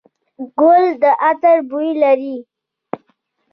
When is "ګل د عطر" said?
0.59-1.57